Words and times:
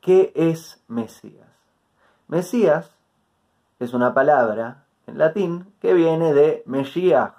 ¿Qué 0.00 0.32
es 0.34 0.82
Mesías? 0.88 1.50
Mesías 2.26 2.90
es 3.78 3.92
una 3.92 4.14
palabra 4.14 4.86
en 5.06 5.18
latín 5.18 5.74
que 5.78 5.92
viene 5.92 6.32
de 6.32 6.62
Meshiach. 6.64 7.34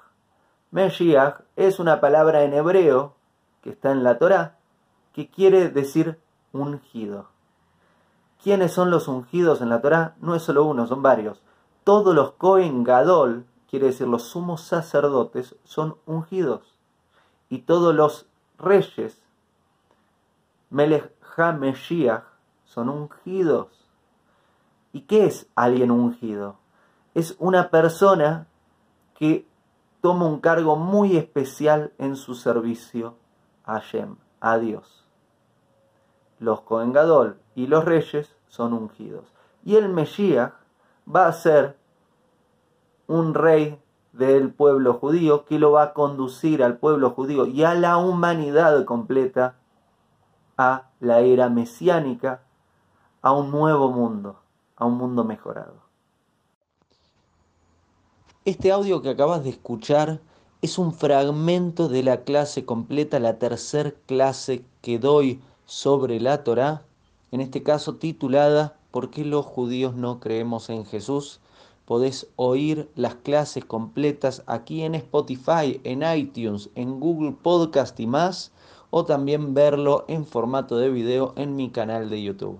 Meshiach 0.70 1.42
es 1.56 1.80
una 1.80 2.00
palabra 2.00 2.44
en 2.44 2.54
hebreo 2.54 3.16
que 3.64 3.72
está 3.72 3.92
en 3.92 4.04
la 4.04 4.20
Torá 4.20 4.60
que 5.14 5.28
quiere 5.32 5.70
decir 5.70 6.20
ungido. 6.54 7.30
¿Quiénes 8.44 8.72
son 8.72 8.92
los 8.92 9.08
ungidos 9.08 9.62
en 9.62 9.70
la 9.70 9.82
Torá? 9.82 10.16
No 10.20 10.36
es 10.36 10.44
solo 10.44 10.64
uno, 10.64 10.86
son 10.86 11.02
varios. 11.02 11.42
Todos 11.84 12.14
los 12.14 12.34
Cohen 12.34 12.84
Gadol, 12.84 13.46
quiere 13.68 13.88
decir 13.88 14.08
los 14.08 14.24
sumos 14.30 14.62
sacerdotes, 14.62 15.56
son 15.64 15.98
ungidos. 16.06 16.76
Y 17.50 17.64
todos 17.64 17.96
los 17.96 18.28
reyes, 18.60 19.20
Melech 20.70 21.12
HaMeshiach, 21.36 22.31
son 22.74 22.88
ungidos. 22.88 23.68
¿Y 24.94 25.02
qué 25.02 25.26
es 25.26 25.48
alguien 25.56 25.92
ungido? 25.92 26.56
Es 27.14 27.36
una 27.38 27.70
persona 27.70 28.48
que 29.14 29.46
toma 30.00 30.26
un 30.26 30.40
cargo 30.40 30.78
muy 30.78 31.18
especial 31.18 31.92
en 31.98 32.16
su 32.16 32.34
servicio 32.34 33.16
a 33.66 33.74
Hashem, 33.74 34.16
a 34.40 34.58
Dios. 34.58 35.06
Los 36.40 36.62
Cohen 36.62 36.94
Gadol 36.94 37.38
y 37.56 37.68
los 37.68 37.84
reyes 37.84 38.34
son 38.48 38.72
ungidos. 38.72 39.26
Y 39.66 39.76
el 39.76 39.90
Mesías 39.90 40.54
va 41.14 41.28
a 41.28 41.34
ser 41.34 41.78
un 43.08 43.34
rey 43.34 43.82
del 44.14 44.54
pueblo 44.54 44.94
judío 44.94 45.44
que 45.44 45.60
lo 45.60 45.74
va 45.74 45.84
a 45.84 45.94
conducir 45.94 46.64
al 46.64 46.78
pueblo 46.78 47.10
judío 47.10 47.46
y 47.48 47.64
a 47.66 47.74
la 47.76 47.98
humanidad 47.98 48.86
completa 48.86 49.56
a 50.58 50.90
la 51.02 51.20
era 51.20 51.50
mesiánica, 51.50 52.44
a 53.22 53.32
un 53.34 53.52
nuevo 53.52 53.92
mundo, 53.92 54.40
a 54.76 54.86
un 54.86 54.98
mundo 54.98 55.24
mejorado. 55.24 55.76
Este 58.44 58.72
audio 58.72 59.02
que 59.04 59.10
acabas 59.10 59.44
de 59.44 59.52
escuchar 59.52 60.20
es 60.64 60.80
un 60.80 60.94
fragmento 60.94 61.88
de 61.88 62.02
la 62.02 62.24
clase 62.24 62.66
completa, 62.66 63.20
la 63.20 63.38
tercer 63.38 63.96
clase 64.08 64.66
que 64.82 64.98
doy 64.98 65.40
sobre 65.66 66.20
la 66.20 66.44
Torá, 66.44 66.84
en 67.32 67.42
este 67.42 67.62
caso 67.64 67.96
titulada 67.96 68.78
¿Por 68.90 69.10
qué 69.10 69.24
los 69.24 69.46
judíos 69.46 69.96
no 69.96 70.20
creemos 70.20 70.70
en 70.70 70.86
Jesús? 70.86 71.40
Podés 71.86 72.28
oír 72.36 72.90
las 72.96 73.16
clases 73.16 73.64
completas 73.64 74.44
aquí 74.48 74.82
en 74.82 74.96
Spotify, 74.96 75.80
en 75.84 76.04
iTunes, 76.04 76.70
en 76.76 77.00
Google 77.00 77.34
Podcast 77.34 78.00
y 78.00 78.08
más, 78.08 78.52
o 78.90 79.06
también 79.06 79.54
verlo 79.54 80.06
en 80.08 80.26
formato 80.26 80.78
de 80.78 80.90
video 80.90 81.34
en 81.38 81.56
mi 81.56 81.70
canal 81.70 82.10
de 82.10 82.22
YouTube. 82.22 82.60